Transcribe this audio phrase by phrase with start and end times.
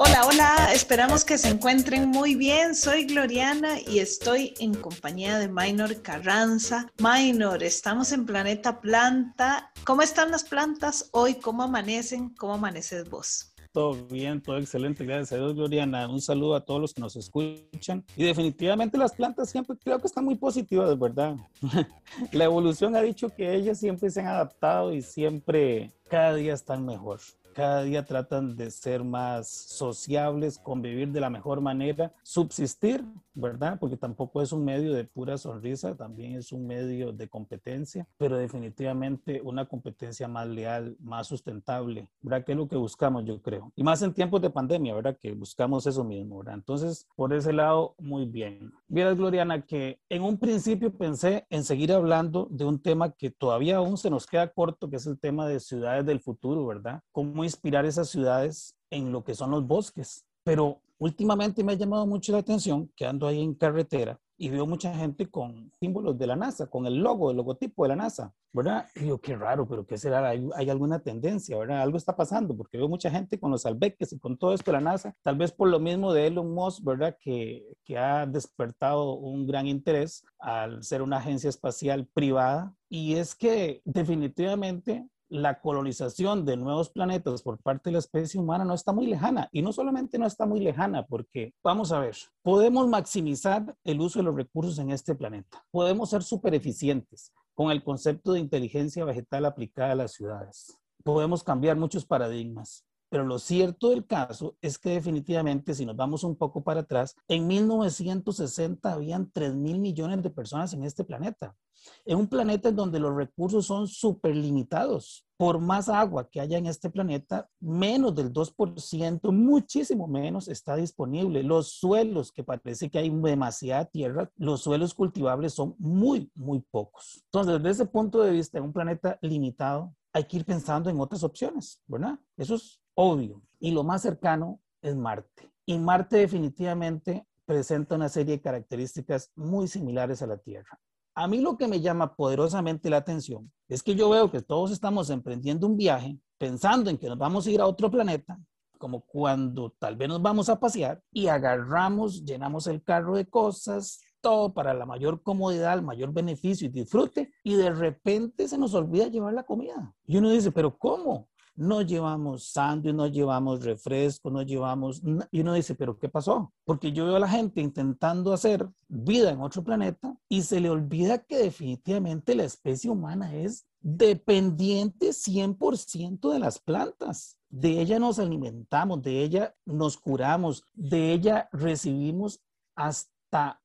[0.00, 2.76] Hola, hola, esperamos que se encuentren muy bien.
[2.76, 6.86] Soy Gloriana y estoy en compañía de Minor Carranza.
[6.98, 9.72] Minor, estamos en Planeta Planta.
[9.84, 11.34] ¿Cómo están las plantas hoy?
[11.34, 12.28] ¿Cómo amanecen?
[12.36, 13.52] ¿Cómo amaneces vos?
[13.72, 16.06] Todo bien, todo excelente, gracias a Dios, Gloriana.
[16.06, 18.04] Un saludo a todos los que nos escuchan.
[18.16, 21.34] Y definitivamente las plantas siempre creo que están muy positivas, ¿verdad?
[22.32, 26.86] La evolución ha dicho que ellas siempre se han adaptado y siempre cada día están
[26.86, 27.18] mejor
[27.54, 33.04] cada día tratan de ser más sociables, convivir de la mejor manera, subsistir,
[33.38, 33.78] ¿verdad?
[33.78, 38.36] Porque tampoco es un medio de pura sonrisa, también es un medio de competencia, pero
[38.36, 42.44] definitivamente una competencia más leal, más sustentable, ¿verdad?
[42.44, 43.72] Que es lo que buscamos, yo creo.
[43.76, 45.16] Y más en tiempos de pandemia, ¿verdad?
[45.16, 46.54] Que buscamos eso mismo, ¿verdad?
[46.54, 48.72] Entonces, por ese lado, muy bien.
[48.88, 53.76] Mira, Gloriana, que en un principio pensé en seguir hablando de un tema que todavía
[53.76, 57.02] aún se nos queda corto, que es el tema de ciudades del futuro, ¿verdad?
[57.12, 60.24] ¿Cómo inspirar esas ciudades en lo que son los bosques.
[60.48, 64.66] Pero últimamente me ha llamado mucho la atención que ando ahí en carretera y veo
[64.66, 68.32] mucha gente con símbolos de la NASA, con el logo, el logotipo de la NASA,
[68.50, 68.88] ¿verdad?
[68.94, 70.26] Y digo, qué raro, pero ¿qué será?
[70.26, 71.82] ¿Hay, hay, alguna tendencia, ¿verdad?
[71.82, 74.78] Algo está pasando, porque veo mucha gente con los albeques y con todo esto de
[74.78, 77.14] la NASA, tal vez por lo mismo de Elon Musk, ¿verdad?
[77.20, 82.74] Que, que ha despertado un gran interés al ser una agencia espacial privada.
[82.88, 88.64] Y es que definitivamente la colonización de nuevos planetas por parte de la especie humana
[88.64, 89.48] no está muy lejana.
[89.52, 94.18] Y no solamente no está muy lejana, porque, vamos a ver, podemos maximizar el uso
[94.18, 95.64] de los recursos en este planeta.
[95.70, 100.78] Podemos ser súper eficientes con el concepto de inteligencia vegetal aplicada a las ciudades.
[101.02, 102.84] Podemos cambiar muchos paradigmas.
[103.10, 107.14] Pero lo cierto del caso es que definitivamente, si nos vamos un poco para atrás,
[107.26, 111.56] en 1960 habían 3 mil millones de personas en este planeta.
[112.04, 115.24] En un planeta en donde los recursos son súper limitados.
[115.36, 121.44] Por más agua que haya en este planeta, menos del 2%, muchísimo menos está disponible.
[121.44, 127.22] Los suelos, que parece que hay demasiada tierra, los suelos cultivables son muy, muy pocos.
[127.26, 130.98] Entonces, desde ese punto de vista, en un planeta limitado, hay que ir pensando en
[130.98, 132.18] otras opciones, ¿verdad?
[132.36, 133.40] Eso es obvio.
[133.60, 135.52] Y lo más cercano es Marte.
[135.64, 140.80] Y Marte definitivamente presenta una serie de características muy similares a la Tierra.
[141.14, 144.72] A mí lo que me llama poderosamente la atención es que yo veo que todos
[144.72, 148.36] estamos emprendiendo un viaje pensando en que nos vamos a ir a otro planeta,
[148.78, 154.00] como cuando tal vez nos vamos a pasear y agarramos, llenamos el carro de cosas,
[154.20, 158.74] todo para la mayor comodidad, el mayor beneficio y disfrute, y de repente se nos
[158.74, 159.94] olvida llevar la comida.
[160.04, 161.28] Y uno dice, pero ¿cómo?
[161.58, 165.02] No llevamos sándwich, no llevamos refresco, no llevamos...
[165.32, 166.52] Y uno dice, pero ¿qué pasó?
[166.64, 170.70] Porque yo veo a la gente intentando hacer vida en otro planeta y se le
[170.70, 177.40] olvida que definitivamente la especie humana es dependiente 100% de las plantas.
[177.50, 182.40] De ella nos alimentamos, de ella nos curamos, de ella recibimos
[182.76, 183.17] hasta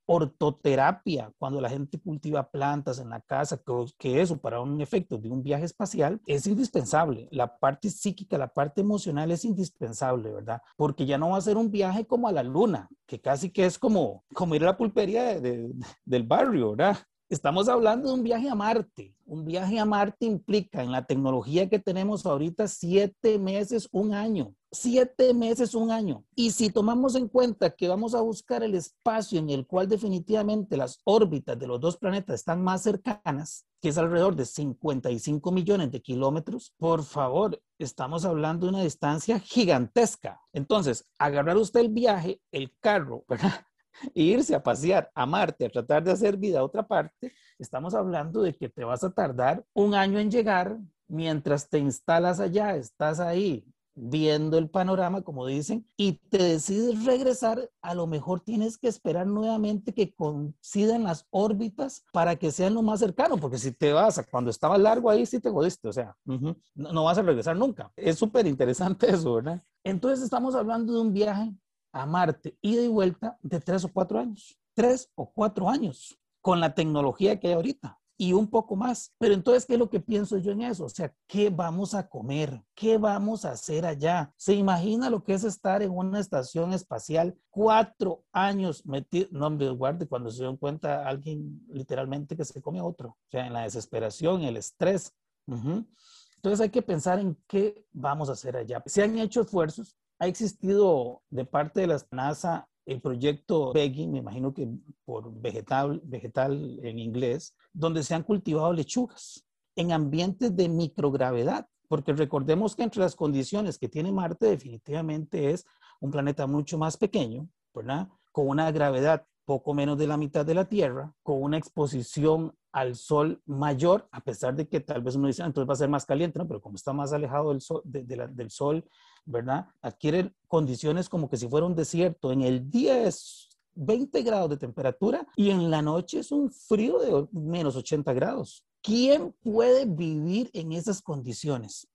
[0.05, 3.61] ortoterapia, cuando la gente cultiva plantas en la casa,
[3.97, 7.27] que, eso para un efecto de un viaje espacial es indispensable.
[7.31, 10.61] La parte psíquica, la parte emocional es indispensable, ¿verdad?
[10.75, 13.65] Porque ya no va a ser un viaje como a la luna, que casi que
[13.65, 16.97] es como, como ir a la pulpería del barrio, ¿verdad?
[17.33, 19.15] Estamos hablando de un viaje a Marte.
[19.25, 24.53] Un viaje a Marte implica en la tecnología que tenemos ahorita siete meses, un año.
[24.71, 26.23] Siete meses, un año.
[26.35, 30.77] Y si tomamos en cuenta que vamos a buscar el espacio en el cual definitivamente
[30.77, 35.89] las órbitas de los dos planetas están más cercanas, que es alrededor de 55 millones
[35.89, 40.39] de kilómetros, por favor, estamos hablando de una distancia gigantesca.
[40.51, 43.65] Entonces, agarrar usted el viaje, el carro, ¿verdad?
[44.13, 48.41] Irse a pasear a Marte, a tratar de hacer vida a otra parte, estamos hablando
[48.41, 50.77] de que te vas a tardar un año en llegar,
[51.07, 53.65] mientras te instalas allá, estás ahí
[53.95, 59.27] viendo el panorama, como dicen, y te decides regresar, a lo mejor tienes que esperar
[59.27, 64.17] nuevamente que coincidan las órbitas para que sean lo más cercano, porque si te vas
[64.17, 67.55] a cuando estaba largo ahí, sí te jodiste, o sea, no, no vas a regresar
[67.55, 67.91] nunca.
[67.95, 69.61] Es súper interesante eso, ¿verdad?
[69.83, 71.53] Entonces estamos hablando de un viaje
[71.93, 76.59] a Marte, ida y vuelta de tres o cuatro años, tres o cuatro años, con
[76.59, 79.13] la tecnología que hay ahorita y un poco más.
[79.17, 80.85] Pero entonces, ¿qué es lo que pienso yo en eso?
[80.85, 82.63] O sea, ¿qué vamos a comer?
[82.75, 84.33] ¿Qué vamos a hacer allá?
[84.37, 89.27] ¿Se imagina lo que es estar en una estación espacial cuatro años metido?
[89.31, 93.09] No, hombre, guarde, cuando se dio cuenta alguien literalmente que se come a otro.
[93.09, 95.13] O sea, en la desesperación, el estrés.
[95.47, 98.81] Entonces hay que pensar en qué vamos a hacer allá.
[98.85, 104.19] Se han hecho esfuerzos, ha existido de parte de la NASA el proyecto Begging, me
[104.19, 104.69] imagino que
[105.05, 112.13] por vegetal, vegetal en inglés, donde se han cultivado lechugas en ambientes de microgravedad, porque
[112.13, 115.65] recordemos que entre las condiciones que tiene Marte definitivamente es
[115.99, 118.07] un planeta mucho más pequeño, ¿verdad?
[118.31, 122.95] Con una gravedad poco menos de la mitad de la Tierra, con una exposición al
[122.95, 125.89] sol mayor, a pesar de que tal vez uno dice, ah, entonces va a ser
[125.89, 126.47] más caliente, ¿no?
[126.47, 128.83] Pero como está más alejado del sol, del sol,
[129.25, 129.67] ¿verdad?
[129.81, 132.31] Adquiere condiciones como que si fuera un desierto.
[132.31, 136.99] En el día es 20 grados de temperatura y en la noche es un frío
[136.99, 138.65] de menos 80 grados.
[138.81, 141.87] ¿Quién puede vivir en esas condiciones?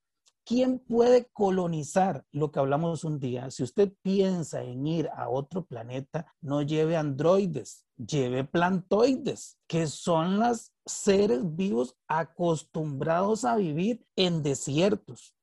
[0.49, 3.50] ¿Quién puede colonizar lo que hablamos un día?
[3.50, 10.39] Si usted piensa en ir a otro planeta, no lleve androides, lleve plantoides, que son
[10.39, 15.37] los seres vivos acostumbrados a vivir en desiertos,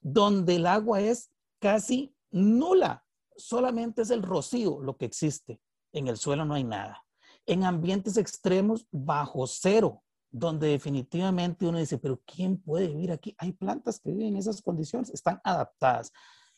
[0.00, 3.04] donde el agua es casi nula.
[3.36, 5.60] Solamente es el rocío lo que existe.
[5.92, 7.04] En el suelo no hay nada.
[7.44, 13.34] En ambientes extremos, bajo cero donde definitivamente uno dice, pero ¿quién puede vivir aquí?
[13.38, 16.12] Hay plantas que viven en esas condiciones, están adaptadas.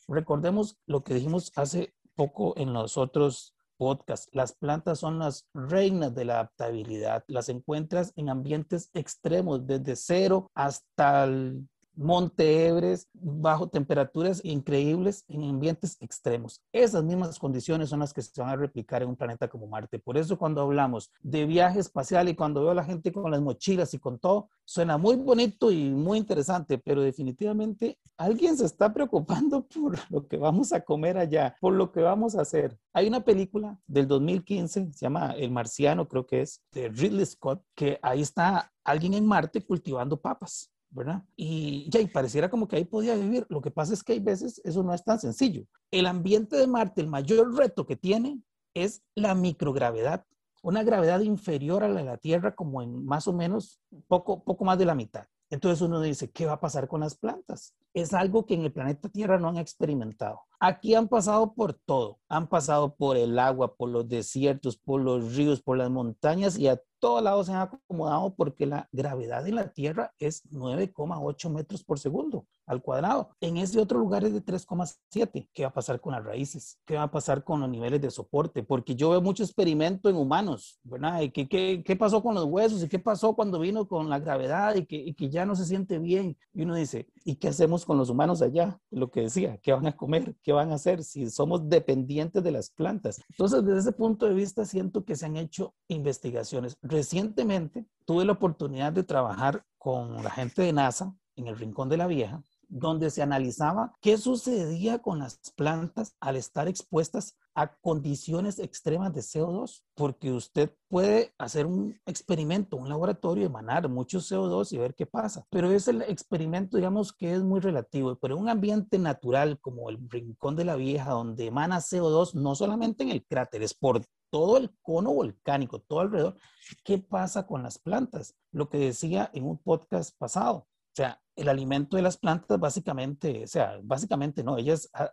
[0.07, 4.29] Recordemos lo que dijimos hace poco en los otros podcasts.
[4.31, 7.25] Las plantas son las reinas de la adaptabilidad.
[7.27, 15.43] Las encuentras en ambientes extremos, desde cero hasta el Monte Everest bajo temperaturas increíbles en
[15.43, 16.61] ambientes extremos.
[16.71, 19.99] Esas mismas condiciones son las que se van a replicar en un planeta como Marte.
[19.99, 23.41] Por eso cuando hablamos de viaje espacial y cuando veo a la gente con las
[23.41, 28.93] mochilas y con todo, suena muy bonito y muy interesante, pero definitivamente alguien se está
[28.93, 32.77] preocupando por lo que vamos a comer allá, por lo que vamos a hacer.
[32.93, 37.61] Hay una película del 2015, se llama El Marciano, creo que es, de Ridley Scott,
[37.75, 41.23] que ahí está alguien en Marte cultivando papas ¿verdad?
[41.35, 43.45] Y ya, y pareciera como que ahí podía vivir.
[43.49, 45.65] Lo que pasa es que hay veces eso no es tan sencillo.
[45.91, 48.39] El ambiente de Marte, el mayor reto que tiene
[48.73, 50.25] es la microgravedad,
[50.63, 54.65] una gravedad inferior a la de la Tierra como en más o menos poco, poco
[54.65, 55.25] más de la mitad.
[55.49, 57.75] Entonces uno dice, ¿qué va a pasar con las plantas?
[57.93, 60.41] Es algo que en el planeta Tierra no han experimentado.
[60.59, 62.19] Aquí han pasado por todo.
[62.27, 66.67] Han pasado por el agua, por los desiertos, por los ríos, por las montañas y
[66.67, 71.83] a todos lados se han acomodado porque la gravedad de la Tierra es 9,8 metros
[71.83, 73.29] por segundo al cuadrado.
[73.41, 75.47] En ese otro lugar es de 3,7.
[75.53, 76.79] ¿Qué va a pasar con las raíces?
[76.83, 78.63] ¿Qué va a pasar con los niveles de soporte?
[78.63, 81.21] Porque yo veo mucho experimento en humanos, ¿verdad?
[81.21, 82.81] ¿Y qué, qué, qué pasó con los huesos?
[82.81, 85.65] ¿Y qué pasó cuando vino con la gravedad y que, y que ya no se
[85.65, 86.35] siente bien?
[86.53, 88.79] Y uno dice, ¿y qué hacemos con los humanos allá?
[88.89, 90.35] Lo que decía, ¿qué van a comer?
[90.41, 93.21] ¿Qué van a hacer si somos dependientes de las plantas?
[93.29, 96.77] Entonces, desde ese punto de vista, siento que se han hecho investigaciones.
[96.95, 101.97] Recientemente tuve la oportunidad de trabajar con la gente de NASA en el Rincón de
[101.97, 108.59] la Vieja donde se analizaba qué sucedía con las plantas al estar expuestas a condiciones
[108.59, 114.77] extremas de CO2, porque usted puede hacer un experimento, un laboratorio, emanar mucho CO2 y
[114.77, 118.99] ver qué pasa, pero es el experimento, digamos, que es muy relativo, pero un ambiente
[118.99, 123.63] natural como el Rincón de la Vieja, donde emana CO2, no solamente en el cráter,
[123.63, 126.35] es por todo el cono volcánico, todo alrededor,
[126.83, 128.35] ¿qué pasa con las plantas?
[128.51, 133.43] Lo que decía en un podcast pasado, o sea, el alimento de las plantas básicamente,
[133.43, 135.11] o sea, básicamente no, ellas ah,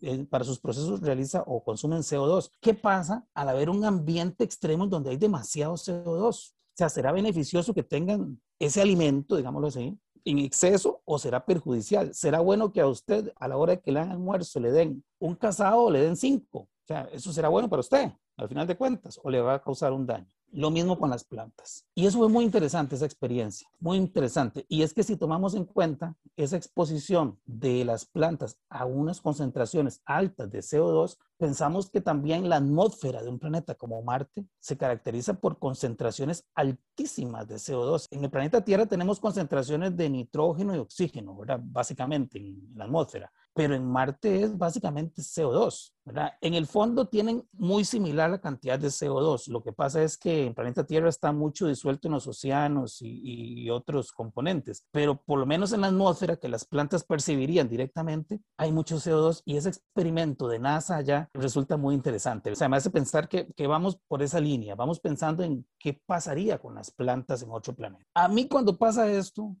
[0.00, 2.50] eh, para sus procesos realiza o consumen CO2.
[2.60, 6.18] ¿Qué pasa al haber un ambiente extremo donde hay demasiado CO2?
[6.18, 6.32] O
[6.74, 12.12] sea, ¿será beneficioso que tengan ese alimento, digámoslo así, en exceso o será perjudicial?
[12.12, 15.04] ¿Será bueno que a usted a la hora de que le dan almuerzo le den
[15.20, 16.60] un casado o le den cinco?
[16.60, 18.10] O sea, ¿eso será bueno para usted
[18.40, 20.26] al final de cuentas o le va a causar un daño?
[20.52, 21.86] Lo mismo con las plantas.
[21.94, 24.66] Y eso fue muy interesante, esa experiencia, muy interesante.
[24.68, 30.00] Y es que si tomamos en cuenta esa exposición de las plantas a unas concentraciones
[30.04, 35.34] altas de CO2, pensamos que también la atmósfera de un planeta como Marte se caracteriza
[35.40, 38.06] por concentraciones altísimas de CO2.
[38.10, 41.60] En el planeta Tierra tenemos concentraciones de nitrógeno y oxígeno, ¿verdad?
[41.62, 46.32] Básicamente en la atmósfera pero en Marte es básicamente CO2, ¿verdad?
[46.40, 49.48] En el fondo tienen muy similar la cantidad de CO2.
[49.48, 53.68] Lo que pasa es que en planeta Tierra está mucho disuelto en los océanos y,
[53.70, 58.72] otros componentes, pero por lo menos en la atmósfera que las plantas percibirían directamente, hay
[58.72, 62.50] mucho CO2 y ese experimento de NASA allá resulta muy interesante.
[62.50, 66.00] O sea, me hace pensar que, que vamos por esa línea, vamos pensando en qué
[66.06, 68.04] pasaría con las plantas en otro planeta.
[68.14, 69.56] A mí cuando pasa esto,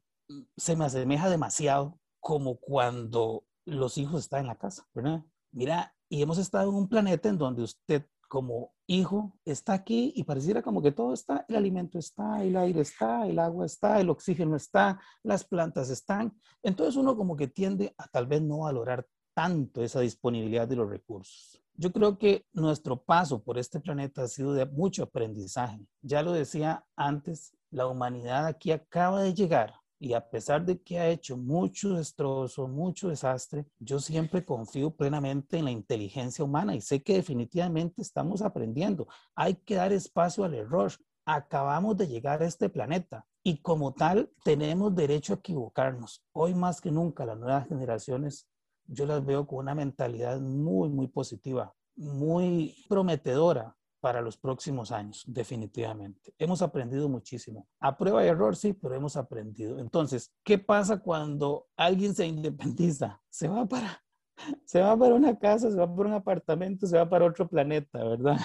[0.56, 4.86] se me asemeja demasiado como cuando los hijos están en la casa.
[5.52, 10.22] Mira, y hemos estado en un planeta en donde usted como hijo está aquí y
[10.22, 14.08] pareciera como que todo está, el alimento está, el aire está, el agua está, el
[14.08, 16.32] oxígeno está, las plantas están.
[16.62, 20.88] Entonces uno como que tiende a tal vez no valorar tanto esa disponibilidad de los
[20.88, 21.60] recursos.
[21.74, 25.80] Yo creo que nuestro paso por este planeta ha sido de mucho aprendizaje.
[26.02, 30.98] Ya lo decía antes, la humanidad aquí acaba de llegar y a pesar de que
[30.98, 36.80] ha hecho mucho destrozo, mucho desastre, yo siempre confío plenamente en la inteligencia humana y
[36.80, 39.06] sé que definitivamente estamos aprendiendo.
[39.34, 40.92] Hay que dar espacio al error.
[41.26, 46.24] Acabamos de llegar a este planeta y como tal tenemos derecho a equivocarnos.
[46.32, 48.48] Hoy más que nunca las nuevas generaciones
[48.90, 55.24] yo las veo con una mentalidad muy, muy positiva, muy prometedora para los próximos años,
[55.26, 56.34] definitivamente.
[56.38, 57.68] Hemos aprendido muchísimo.
[57.78, 59.78] A prueba y error, sí, pero hemos aprendido.
[59.78, 63.20] Entonces, ¿qué pasa cuando alguien se independiza?
[63.28, 64.02] Se va para,
[64.64, 68.02] se va para una casa, se va para un apartamento, se va para otro planeta,
[68.02, 68.38] ¿verdad?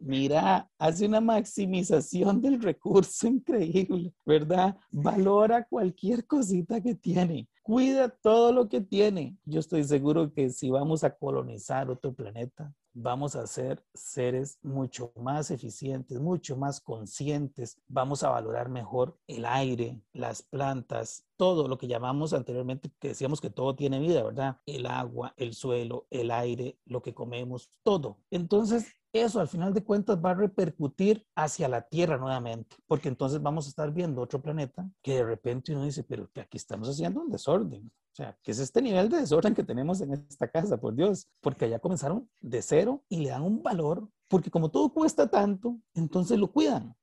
[0.00, 4.76] Mira, hace una maximización del recurso increíble, ¿verdad?
[4.90, 9.36] Valora cualquier cosita que tiene cuida todo lo que tiene.
[9.44, 15.12] Yo estoy seguro que si vamos a colonizar otro planeta, vamos a ser seres mucho
[15.16, 21.76] más eficientes, mucho más conscientes, vamos a valorar mejor el aire, las plantas, todo lo
[21.76, 24.56] que llamamos anteriormente, que decíamos que todo tiene vida, ¿verdad?
[24.64, 28.16] El agua, el suelo, el aire, lo que comemos, todo.
[28.30, 33.40] Entonces, eso al final de cuentas va a repercutir hacia la Tierra nuevamente, porque entonces
[33.40, 36.88] vamos a estar viendo otro planeta que de repente uno dice, pero que aquí estamos
[36.88, 37.86] haciendo un desorden.
[37.86, 40.78] O sea, ¿qué es este nivel de desorden que tenemos en esta casa?
[40.78, 44.92] Por Dios, porque allá comenzaron de cero y le dan un valor, porque como todo
[44.92, 46.94] cuesta tanto, entonces lo cuidan.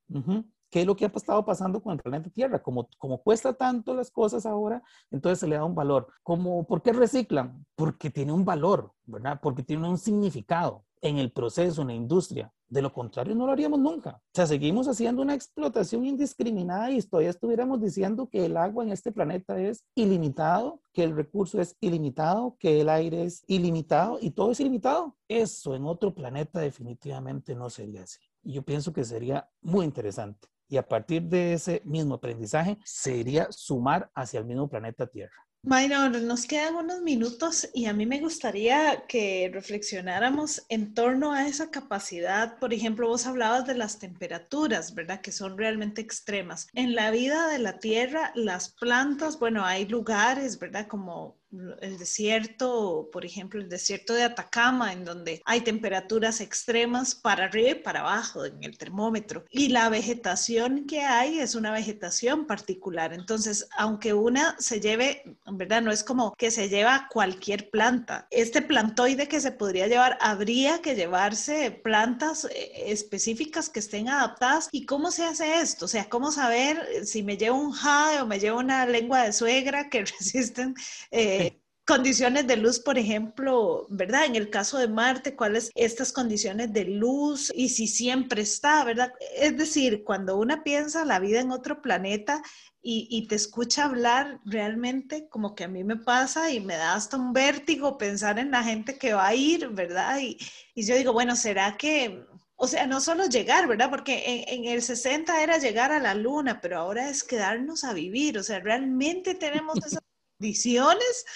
[0.70, 2.62] ¿Qué es lo que ha estado pasando con el planeta Tierra?
[2.62, 6.08] Como, como cuesta tanto las cosas ahora, entonces se le da un valor.
[6.22, 7.64] Como, ¿Por qué reciclan?
[7.74, 9.40] Porque tiene un valor, ¿verdad?
[9.40, 12.52] Porque tiene un significado en el proceso, en la industria.
[12.68, 14.16] De lo contrario, no lo haríamos nunca.
[14.16, 18.90] O sea, seguimos haciendo una explotación indiscriminada y todavía estuviéramos diciendo que el agua en
[18.90, 24.32] este planeta es ilimitado, que el recurso es ilimitado, que el aire es ilimitado y
[24.32, 25.16] todo es ilimitado.
[25.28, 28.18] Eso en otro planeta definitivamente no sería así.
[28.42, 30.48] Y yo pienso que sería muy interesante.
[30.68, 35.45] Y a partir de ese mismo aprendizaje, sería sumar hacia el mismo planeta Tierra.
[35.68, 41.48] Minor, nos quedan unos minutos y a mí me gustaría que reflexionáramos en torno a
[41.48, 42.56] esa capacidad.
[42.60, 45.20] Por ejemplo, vos hablabas de las temperaturas, ¿verdad?
[45.20, 46.68] Que son realmente extremas.
[46.72, 50.86] En la vida de la Tierra, las plantas, bueno, hay lugares, ¿verdad?
[50.86, 51.36] Como
[51.80, 57.70] el desierto, por ejemplo, el desierto de Atacama, en donde hay temperaturas extremas para arriba
[57.70, 59.44] y para abajo en el termómetro.
[59.50, 63.12] Y la vegetación que hay es una vegetación particular.
[63.12, 68.26] Entonces, aunque una se lleve, en verdad, no es como que se lleva cualquier planta.
[68.30, 74.68] Este plantoide que se podría llevar, habría que llevarse plantas eh, específicas que estén adaptadas.
[74.72, 75.86] ¿Y cómo se hace esto?
[75.86, 79.32] O sea, ¿cómo saber si me llevo un jade o me llevo una lengua de
[79.32, 80.74] suegra que resisten?
[81.10, 81.45] Eh,
[81.86, 84.24] condiciones de luz, por ejemplo, ¿verdad?
[84.24, 89.12] En el caso de Marte, ¿cuáles estas condiciones de luz y si siempre está, ¿verdad?
[89.36, 92.42] Es decir, cuando una piensa la vida en otro planeta
[92.88, 97.16] y, te escucha hablar, realmente como que a mí me pasa y me da hasta
[97.16, 100.20] un vértigo pensar en la gente que va a ir, ¿verdad?
[100.20, 100.38] Y,
[100.72, 102.24] y yo digo, bueno, ¿será que
[102.56, 103.90] o sea, no solo llegar, ¿verdad?
[103.90, 107.92] Porque en, en, el 60 era llegar a la luna, pero ahora es quedarnos a
[107.92, 108.38] vivir.
[108.38, 110.00] O sea, realmente tenemos esas
[110.38, 111.26] condiciones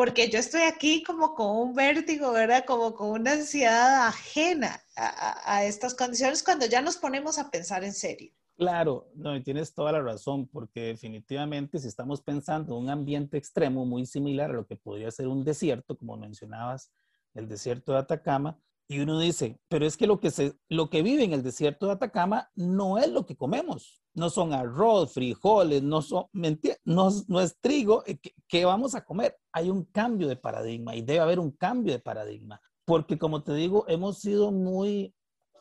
[0.00, 2.64] porque yo estoy aquí como con un vértigo, ¿verdad?
[2.66, 7.92] Como con una ansiedad ajena a, estas condiciones cuando ya nos ponemos a pensar en
[7.92, 8.32] serio.
[8.56, 13.84] Claro, no, tienes toda la razón, porque definitivamente si estamos pensando en un ambiente extremo
[13.84, 16.90] muy similar a lo que podría ser un desierto, como mencionabas,
[17.34, 18.58] el desierto de Atacama,
[18.90, 21.86] y uno dice, pero es que lo que, se, lo que vive en el desierto
[21.86, 24.02] de Atacama no es lo que comemos.
[24.14, 28.02] No son arroz, frijoles, no, son, no, no es trigo.
[28.04, 28.18] Eh,
[28.48, 29.38] ¿Qué, vamos a comer?
[29.52, 32.60] Hay un cambio de paradigma y debe haber un cambio de paradigma.
[32.84, 35.14] Porque como te digo, hemos sido muy,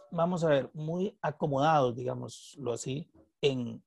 [0.10, 3.84] vamos a ver, muy acomodados, digámoslo así, en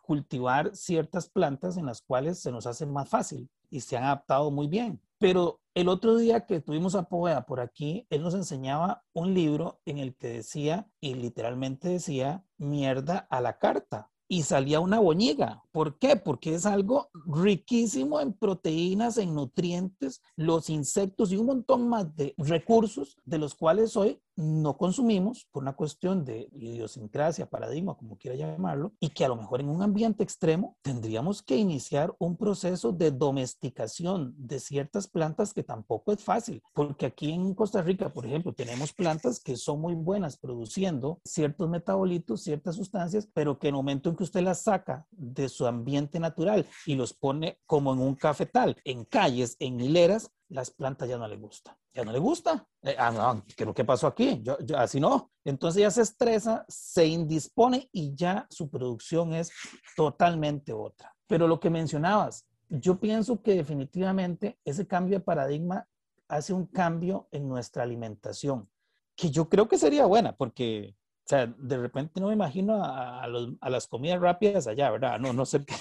[0.00, 4.50] cultivar ciertas plantas en las cuales se nos hace más fácil y se han adaptado
[4.50, 5.00] muy bien.
[5.18, 9.80] Pero el otro día que tuvimos a Poveda por aquí, él nos enseñaba un libro
[9.84, 14.10] en el que decía, y literalmente decía, mierda a la carta.
[14.28, 15.62] Y salía una boñiga.
[15.70, 16.16] ¿Por qué?
[16.16, 22.34] Porque es algo riquísimo en proteínas, en nutrientes, los insectos y un montón más de
[22.36, 28.36] recursos de los cuales hoy no consumimos por una cuestión de idiosincrasia, paradigma, como quiera
[28.36, 32.92] llamarlo, y que a lo mejor en un ambiente extremo tendríamos que iniciar un proceso
[32.92, 38.26] de domesticación de ciertas plantas que tampoco es fácil, porque aquí en Costa Rica, por
[38.26, 43.74] ejemplo, tenemos plantas que son muy buenas produciendo ciertos metabolitos, ciertas sustancias, pero que en
[43.74, 47.92] el momento en que usted las saca de su ambiente natural y los pone como
[47.92, 51.76] en un cafetal, en calles, en hileras, las plantas ya no le gusta.
[51.96, 52.62] Ya no le gusta.
[52.82, 54.42] Eh, ah, no, ¿qué, ¿qué pasó aquí?
[54.42, 55.30] Yo, así no.
[55.46, 59.50] Entonces ya se estresa, se indispone y ya su producción es
[59.96, 61.16] totalmente otra.
[61.26, 65.88] Pero lo que mencionabas, yo pienso que definitivamente ese cambio de paradigma
[66.28, 68.68] hace un cambio en nuestra alimentación,
[69.16, 73.22] que yo creo que sería buena, porque, o sea, de repente no me imagino a,
[73.22, 75.18] a, las comidas rápidas allá, ¿verdad?
[75.18, 75.74] No, no sé qué,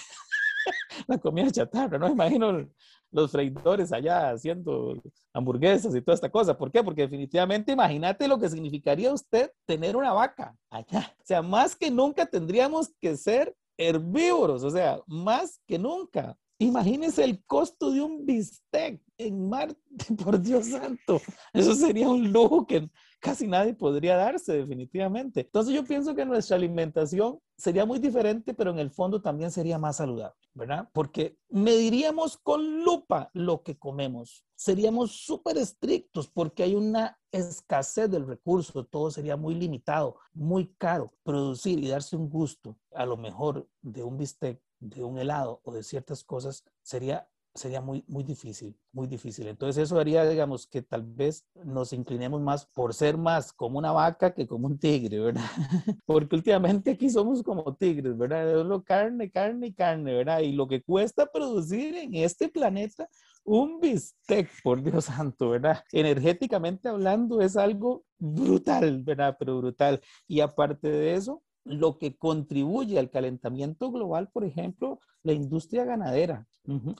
[1.07, 2.67] la comida chatarra, no imagino
[3.11, 5.01] los freidores allá haciendo
[5.33, 6.57] hamburguesas y toda esta cosa.
[6.57, 6.83] ¿Por qué?
[6.83, 11.15] Porque definitivamente imagínate lo que significaría usted tener una vaca allá.
[11.19, 16.37] O sea, más que nunca tendríamos que ser herbívoros, o sea, más que nunca.
[16.57, 19.77] Imagínese el costo de un bistec en Marte,
[20.23, 21.21] por Dios santo.
[21.53, 25.41] Eso sería un lujo que casi nadie podría darse definitivamente.
[25.41, 29.77] Entonces yo pienso que nuestra alimentación sería muy diferente, pero en el fondo también sería
[29.77, 30.89] más saludable, ¿verdad?
[30.93, 34.45] Porque mediríamos con lupa lo que comemos.
[34.55, 41.11] Seríamos súper estrictos porque hay una escasez del recurso, todo sería muy limitado, muy caro.
[41.23, 45.73] Producir y darse un gusto, a lo mejor de un bistec de un helado o
[45.73, 49.47] de ciertas cosas sería, sería muy, muy difícil, muy difícil.
[49.47, 53.91] Entonces eso haría, digamos, que tal vez nos inclinemos más por ser más como una
[53.91, 55.45] vaca que como un tigre, ¿verdad?
[56.05, 58.59] Porque últimamente aquí somos como tigres, ¿verdad?
[58.59, 60.39] Es lo carne, carne y carne, ¿verdad?
[60.39, 63.09] Y lo que cuesta producir en este planeta
[63.45, 65.83] un bistec, por Dios santo, ¿verdad?
[65.91, 69.35] Energéticamente hablando es algo brutal, ¿verdad?
[69.39, 70.01] Pero brutal.
[70.27, 76.47] Y aparte de eso, lo que contribuye al calentamiento global, por ejemplo, la industria ganadera,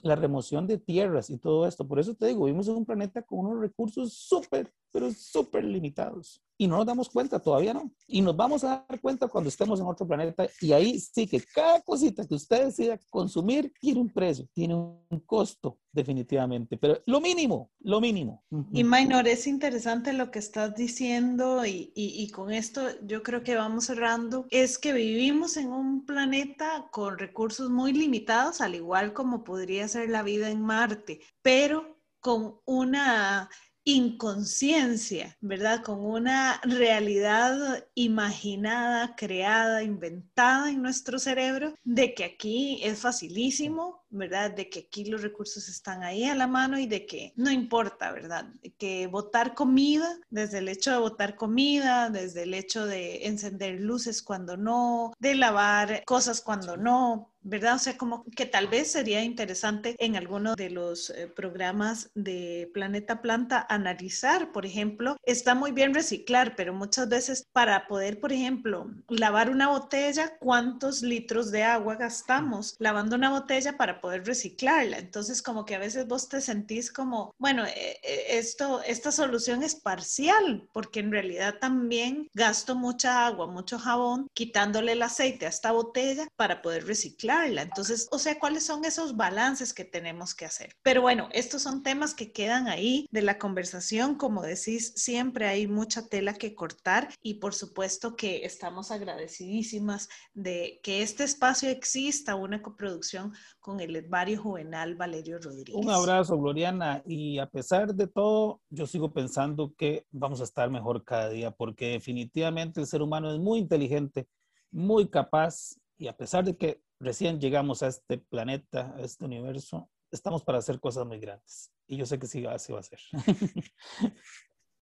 [0.02, 1.88] la remoción de tierras y todo esto.
[1.88, 6.42] Por eso te digo, vivimos en un planeta con unos recursos súper, pero súper limitados.
[6.58, 7.92] Y no nos damos cuenta, todavía no.
[8.08, 10.48] Y nos vamos a dar cuenta cuando estemos en otro planeta.
[10.62, 15.20] Y ahí sí que cada cosita que usted decida consumir tiene un precio, tiene un
[15.26, 16.78] costo, definitivamente.
[16.78, 18.44] Pero lo mínimo, lo mínimo.
[18.72, 23.44] Y Minor, es interesante lo que estás diciendo y, y, y con esto yo creo
[23.44, 24.46] que vamos cerrando.
[24.50, 30.10] Es que vivimos en un planeta con recursos muy limitados, al igual como podría ser
[30.10, 33.50] la vida en Marte, pero con una
[33.86, 35.82] inconsciencia, ¿verdad?
[35.84, 44.52] Con una realidad imaginada, creada, inventada en nuestro cerebro, de que aquí es facilísimo, ¿verdad?
[44.52, 48.12] De que aquí los recursos están ahí a la mano y de que no importa,
[48.12, 48.46] ¿verdad?
[48.78, 54.22] Que botar comida, desde el hecho de botar comida, desde el hecho de encender luces
[54.22, 57.76] cuando no, de lavar cosas cuando no, ¿verdad?
[57.76, 62.72] O sea, como que tal vez sería interesante en alguno de los eh, programas de
[62.74, 68.34] Planeta Planta analizar, por ejemplo, está muy bien reciclar, pero muchas veces para poder, por
[68.34, 74.98] ejemplo, lavar una botella, ¿cuántos litros de agua gastamos lavando una botella para poder reciclarla?
[74.98, 79.64] Entonces, como que a veces vos te sentís como, bueno, eh, eh, esto, esta solución
[79.64, 85.50] es parcial, porque en realidad también gasto mucha agua, mucho jabón, quitándole el aceite a
[85.50, 90.46] esta botella para poder reciclar entonces, o sea, ¿cuáles son esos balances que tenemos que
[90.46, 90.76] hacer?
[90.84, 94.16] Pero bueno, estos son temas que quedan ahí de la conversación.
[94.16, 100.80] Como decís, siempre hay mucha tela que cortar y por supuesto que estamos agradecidísimas de
[100.84, 105.76] que este espacio exista, una coproducción con el herbario juvenal Valerio Rodríguez.
[105.76, 107.02] Un abrazo, Gloriana.
[107.06, 111.52] Y a pesar de todo, yo sigo pensando que vamos a estar mejor cada día
[111.52, 114.28] porque definitivamente el ser humano es muy inteligente,
[114.72, 119.90] muy capaz y a pesar de que recién llegamos a este planeta, a este universo,
[120.12, 121.72] estamos para hacer cosas muy grandes.
[121.88, 123.00] Y yo sé que sí, así va a ser.